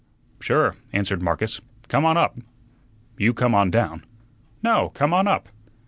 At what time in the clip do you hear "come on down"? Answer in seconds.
3.35-4.03